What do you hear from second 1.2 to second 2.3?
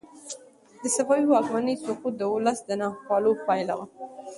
واکمنۍ سقوط د